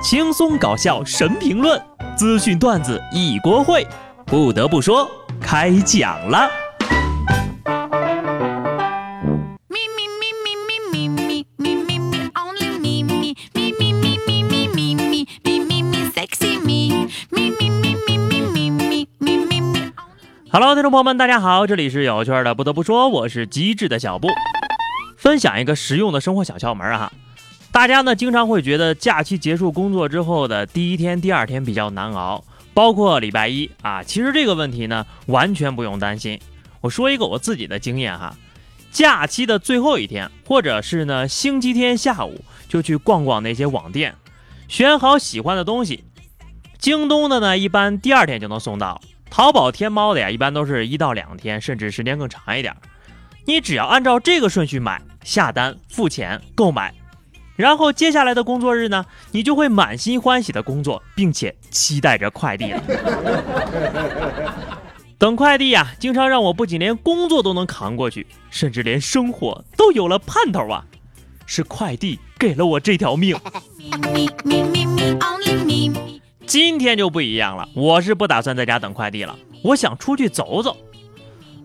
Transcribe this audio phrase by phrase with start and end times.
[0.00, 1.80] 轻松搞笑神评论，
[2.16, 3.84] 资讯段子一锅烩。
[4.24, 5.10] 不得不说，
[5.40, 6.48] 开讲了。
[20.50, 22.54] Hello，听众朋友们，大家好，这里是有趣的。
[22.54, 24.28] 不得不说，我是机智的小布，
[25.16, 27.12] 分享一个实用的生活小窍门啊。
[27.70, 32.42] 大家呢经常会觉得假期结束工作之后的第一天、第二天比较难熬，
[32.74, 34.02] 包括礼拜一啊。
[34.02, 36.40] 其实这个问题呢完全不用担心。
[36.80, 38.34] 我说一个我自己的经验哈，
[38.90, 44.14] 假期的最后一天，或者是呢星期天下午，就去逛逛那些网店，
[44.66, 46.04] 选好喜欢的东西。
[46.78, 49.00] 京东的呢一般第二天就能送到。
[49.30, 52.74] 淘宝、天猫的呀，一般都是一到两天，甚至时间更长一点。
[53.44, 56.94] 你只要按照这个顺序买、下单、付钱、购买，
[57.58, 62.80] 然后接下来的工作日呢，你就会满心欢喜的工作，并且期待着快递了。
[65.18, 70.84] 等快递呀，经常让我不仅连工作都能扛过去，甚至连生活都有了盼头啊！
[71.46, 73.36] 是快递给了我这条命。
[76.46, 80.76] 今天就不一样了，我是不打算在家等快递了，我想出去走走。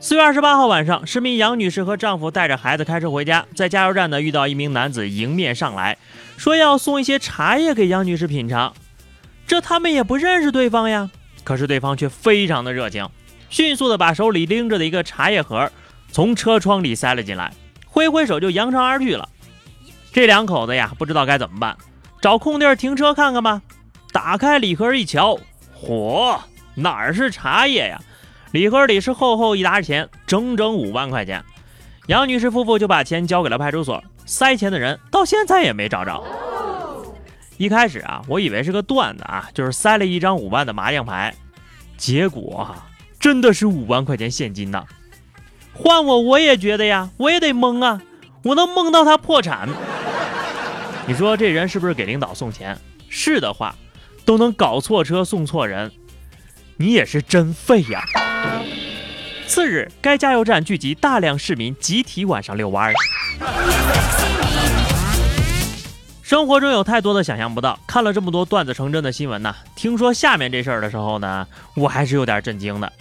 [0.00, 5.98] 四月二十八号晚上，市民杨女士和丈夫带着孩子开车回家，在加油站呢遇到一名男子迎面上来，
[6.36, 8.72] 说要送一些茶叶给杨女士品尝。
[9.44, 11.10] 这他们也不认识对方呀，
[11.42, 13.08] 可是对方却非常的热情，
[13.50, 15.68] 迅速的把手里拎着的一个茶叶盒
[16.12, 17.52] 从车窗里塞了进来，
[17.84, 19.28] 挥挥手就扬长而去了。
[20.12, 21.76] 这两口子呀，不知道该怎么办，
[22.20, 23.60] 找空地停车看看吧。
[24.12, 25.36] 打开礼盒一瞧，
[25.76, 26.38] 嚯，
[26.76, 28.00] 哪儿是茶叶呀？
[28.50, 31.44] 礼盒里是厚厚一沓钱，整整五万块钱。
[32.06, 36.24] 杨女士夫妇就把钱交给了派出所，塞钱的人到现在也没找着。
[37.58, 41.34] 一开始啊，我以为是个段子啊，就是塞了一张五万的麻将牌，
[41.96, 42.86] 结果啊，
[43.20, 44.84] 真的是五万块钱现金呐！
[45.74, 48.00] 换我我也觉得呀，我也得蒙啊，
[48.44, 49.68] 我能蒙到他破产。
[51.06, 52.78] 你说这人是不是给领导送钱？
[53.08, 53.74] 是的话。
[54.24, 55.90] 都能搞错车送错人，
[56.76, 58.04] 你也是真废呀！
[59.48, 62.94] 次日，该加油站聚集大量市民，集体晚上遛弯儿。
[66.22, 69.56] 生活中有太多的想象不到，看了这么多段子成真的新闻呢。
[69.74, 72.92] 听说下面这事儿的时候呢，我还是有点震惊的。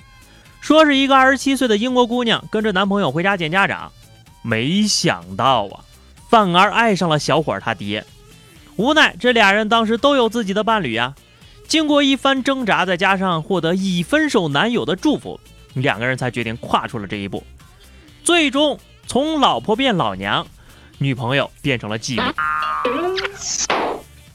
[0.61, 3.91] 说是一个二十七岁的英国姑娘跟着男朋友回家见家长，
[4.41, 5.83] 没想到啊，
[6.29, 8.05] 反而爱上了小伙儿他爹。
[8.77, 11.13] 无奈，这俩人当时都有自己的伴侣呀。
[11.67, 15.41] 经过一番挣扎，再加上获得已分手男友的祝福，
[15.73, 17.43] 两个人才决定跨出了这一步。
[18.23, 20.45] 最终，从老婆变老娘，
[20.97, 22.23] 女朋友变成了继母。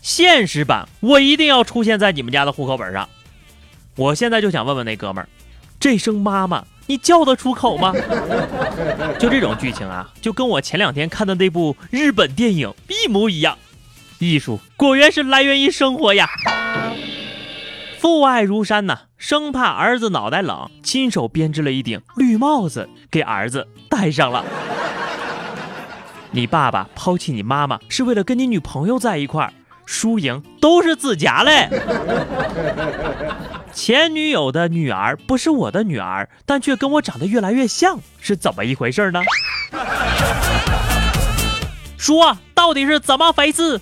[0.00, 3.08] 现实版，我一定要出现在你们家的户口本上。
[3.96, 5.28] 我现在就想问问那哥们儿，
[5.78, 7.92] 这声妈妈你叫得出口吗？
[9.20, 13.58] 就这种剧情啊，就跟我前两天看的那部日本电影一模一样。
[14.18, 16.28] 艺术果然是来源于生活呀！
[18.02, 24.44] 父爱如山呐，生怕儿子脑袋冷，亲手编织了一顶绿帽子给儿子戴上了。
[26.32, 29.52] 你爸爸抛弃你妈妈是为了跟你女朋友在一块儿，
[29.86, 31.68] 输赢都是自家嘞。
[33.72, 39.20] 前女友的女儿不是我的女儿，但却跟我长得越来越像，是怎么一回事呢？
[41.96, 43.80] 说，到底是怎么回事？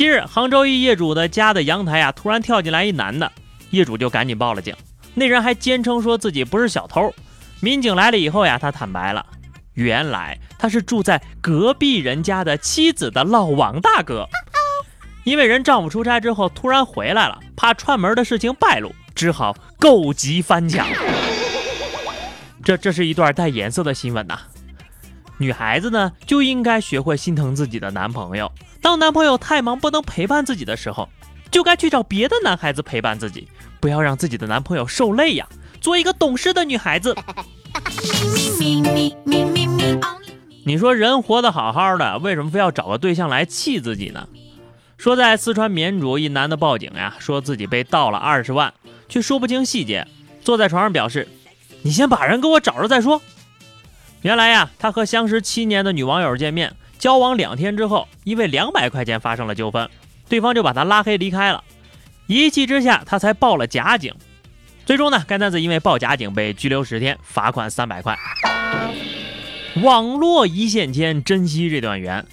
[0.00, 3.30] 近日，杭州一业主的家的阳台啊，突然跳进来一男的，
[3.68, 4.74] 业主就赶紧报了警。
[5.12, 7.14] 那人还坚称说自己不是小偷。
[7.60, 9.26] 民警来了以后呀，他坦白了，
[9.74, 14.26] 原来他是住在隔壁人家的妻子的老王大哥。
[15.24, 20.86] 因为人丈夫出差之后突然回来了，怕串门的事情败露，只好狗急翻墙。
[22.64, 24.40] 这这是一段带颜色的新闻呐。
[25.36, 28.50] 女孩子呢，就应该学会心疼自己的男朋友。
[28.82, 31.08] 当男朋友太忙不能陪伴自己的时候，
[31.50, 33.46] 就该去找别的男孩子陪伴自己，
[33.78, 35.46] 不要让自己的男朋友受累呀！
[35.80, 37.14] 做一个懂事的女孩子。
[40.64, 44.28] 你说人活得好好的，为什么非要找个对象来气自己呢？
[44.96, 48.72] 说在四川绵竹，一男的报警呀，说自己被盗了二十万，
[49.08, 50.06] 却说不清细节，
[50.42, 51.26] 坐在床上表示
[51.82, 53.20] ：“你先把人给我找着再说。”
[54.22, 56.76] 原来呀，他和相识七年的女网友见面。
[57.00, 59.88] 交往两天之后，因为两百块钱发生了纠纷，
[60.28, 61.64] 对方就把他拉黑离开了。
[62.28, 64.14] 一气之下，他才报了假警。
[64.84, 68.16] 最终呢，该男子因为报假警被拘留十天，罚款三百块。
[69.82, 72.24] 网络一线牵，珍惜这段缘。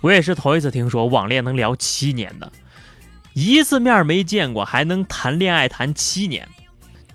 [0.00, 2.50] 我也是头一次听说网恋能聊七年的。
[3.32, 6.48] 一次面没见过，还能谈恋爱谈七年，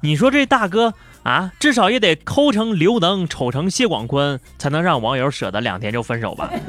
[0.02, 0.94] 你说这大哥
[1.26, 6.52] 啊，至少也得抠成刘能，丑成谢广坤，才能让网友舍得两天就分手吧？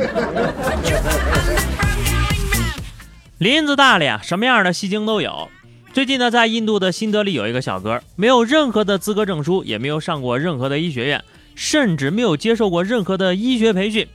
[3.37, 5.51] 林子大了呀，什么样的戏精都有。
[5.93, 11.23] 最近呢，在印度的新德里有一个小哥，没有任何的资格证书，也没有上过任何的医学院，
[11.55, 14.09] 甚至没有接受过任何的医学培训，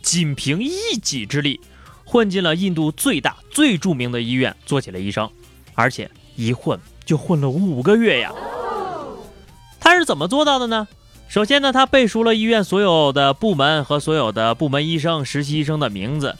[0.00, 1.60] 仅凭一己之力。
[2.06, 5.30] 混进了印度最大、最著名的医院，做起了医生，
[5.74, 8.32] 而且一混就混了五个月呀。
[10.04, 10.86] 怎么做到的呢？
[11.26, 16.36] 首先呢，他背熟了医院所有的部门和所有的部门医生、实习医生的名字，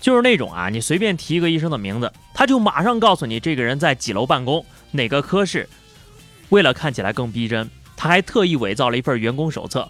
[0.00, 5.68] 就是那种啊，你随便提一个医生的名字，他就马上告诉你这个人在几楼办公，哪个科室。
[6.50, 9.88] 为了看起来更逼真，他还特意伪造了一份员工手册。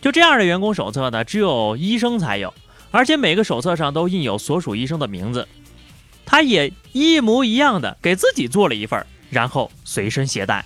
[0.00, 2.52] 就这样的员工手册呢，只有医生才有。
[2.90, 5.46] 而且每个手册上都印有所属医生的名字，
[6.24, 10.64] 他也一模一样的给自己做了一份，然后随身携带。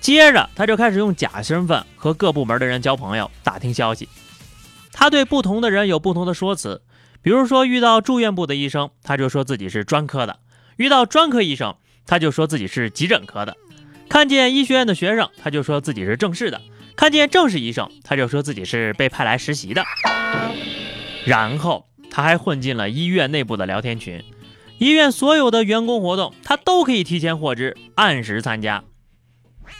[0.00, 4.08] 接着他就开始用假身份和各部门的人交朋友，打听消息。
[4.92, 6.82] 他对不同的人有不同的说辞，
[7.22, 10.34] 比如说遇到住院部的医生，他就说自己是专科的；
[10.76, 13.52] 遇到专科医生，他就说自己是急诊科的；
[14.08, 16.60] 看见医学院的学生，他就说自己是正式的。
[16.96, 19.84] 看见正式医生，他就说自己是被派来实习的。
[21.24, 24.24] 然后他还混进了医院内部的聊天群，
[24.78, 28.82] 医院所有的员工活动他都可以提前获知，按时参加。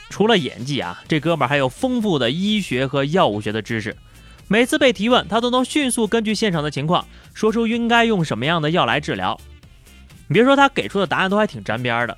[0.09, 3.95] 除了演技啊，这哥们儿还有丰富的医学和药物学的知识。
[4.47, 9.39] 每次被提问，他都能迅速根据现场的情况，说出应该用什么样的药来治疗。
[10.27, 12.17] 你别说，他给出的答案都还挺沾边的。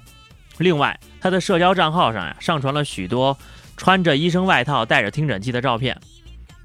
[0.58, 3.38] 另外，他的社交账号上呀，上传了许多。
[3.78, 6.00] 穿着医生外套、带着听诊器的照片，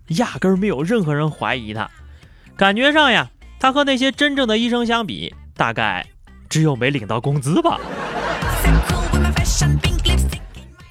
[0.09, 1.91] 压根儿没有任何人怀疑他。
[2.57, 6.07] 感觉上呀，他和那些真正的医生相比，大概
[6.51, 7.81] 只有没领到工资吧。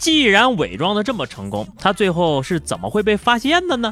[0.05, 3.91] 既然伪装的这么成功，他最后是怎么会被发现的呢？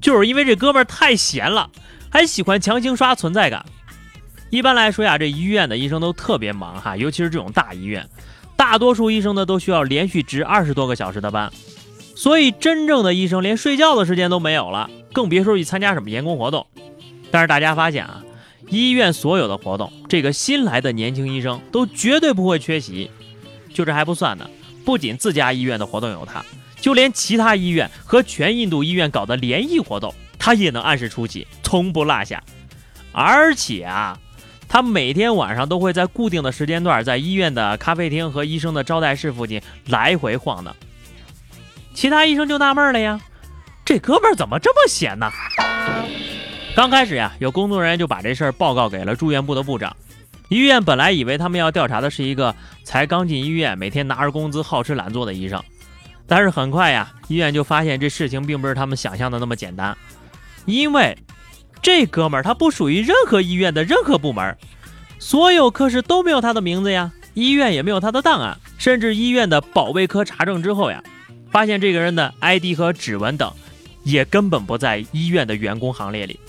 [0.00, 1.68] 就是因为这哥们儿太闲了，
[2.08, 3.66] 还喜欢强行刷存在感。
[4.50, 8.08] 一般来说呀，这医院的医生都特别忙哈，尤其是这种大医院。
[8.54, 11.52] 大多数医生呢都需要连续值二十多个小时的班，
[12.14, 16.64] 所以真正的医生连睡觉的时间都没有了，更别说去参加什么员工活动。
[17.32, 18.22] 但是大家发现啊，
[18.68, 23.10] 医院所有的活动，这个新来的年轻医生都绝对不会缺席。
[23.74, 24.48] 就这还不算呢，
[24.86, 26.42] 不仅自家医院的活动有他，
[26.80, 32.42] 就连其他医院和全印度医院搞的联谊活动，他也能按时出席，从不落下。
[33.12, 34.18] 而且啊。
[34.68, 40.74] 他每天晚上都会在固定的时间段，在医院的咖啡厅和医生的招待室附近来回晃荡。
[41.94, 43.20] 其他医生就纳闷了呀，
[43.84, 45.30] 这哥们儿怎么这么闲呢？
[46.74, 49.96] 刚开始呀，有工作人员就把这事儿报告给了住院部的部长。
[50.48, 52.54] 医院本来以为他们要调查的是一个
[52.84, 55.62] 才刚进医院、每天拿着工资好吃懒做的医生，
[56.26, 59.96] 但是很快呀，医院就发现这事情并不是他们想象的那么简单，
[60.64, 61.16] 因为。
[61.82, 64.56] 这哥们儿他不属于任何医院的任何部门，
[65.20, 71.00] 所有科室都没有他的名字呀，医院也没有他的档案，甚至医院的保卫科查证之后呀，
[71.52, 73.52] 发现这个人的 ID 和指纹等
[74.02, 76.40] 也根本不在医院的员工行列里。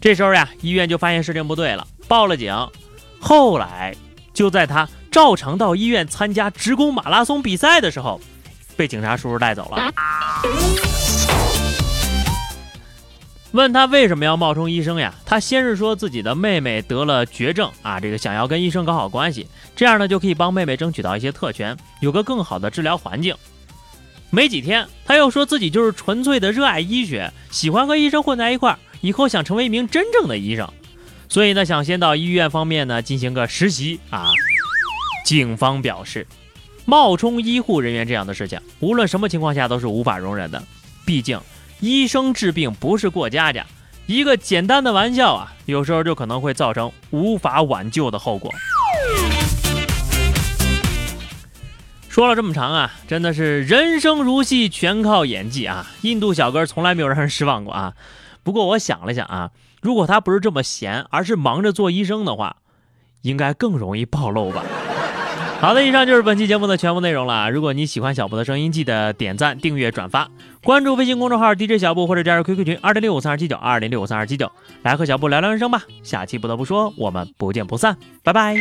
[0.00, 2.54] 这时候呀，医院就发现事情不对了，报了警。
[3.20, 3.94] 后来
[4.32, 8.20] 就在他照常到医院参加职工马拉松比赛的时候，
[8.76, 9.92] 被警察叔叔带走了。
[13.52, 15.14] 问他为什么要冒充医生呀？
[15.24, 23.34] 他先是说自己的妹妹得了绝症啊，这个想要跟医生搞好关系，这样呢就可以帮妹妹争取到一些特权，有个更好的治疗环境。
[24.28, 30.70] 没几天，他又说自己就是纯粹的热爱医学，喜欢和医生混在一块儿，以后想成为一名真正的医生，
[31.28, 34.30] 所以呢想先到医院方面呢进行个实习啊。
[35.24, 36.26] 警方表示，
[36.84, 40.62] 冒充医护人员这样的事情，无论什么情况下都是无法容忍的，
[41.04, 41.40] 毕竟。
[41.80, 43.66] 医生治病不是过家家，
[44.06, 48.50] 一个简单的玩笑啊，有时候就可能会造成无法挽救的后果。
[52.08, 55.90] 说了这么长啊，真的是人生如戏，全靠演技啊！
[56.00, 57.92] 印度小哥从来没有让人失望过啊。
[58.42, 59.50] 不过我想了想啊，
[59.86, 62.56] 如果他不是这么闲，而是忙着做医生的话，
[63.22, 64.64] 应该更容易暴露吧。
[65.62, 67.48] 好的，以上就是本期节目的全部内容了。
[67.52, 70.28] 如果你喜欢小布的声音，记得点赞、订阅、转发，
[70.64, 74.50] 关注微信公众号 DJ 小布或者加入 QQ 群二零六五三二七九二零六五三二七九，
[74.82, 75.84] 来和小布聊聊人生吧。
[76.02, 78.56] 下期不得不说，我们不见不散，拜拜。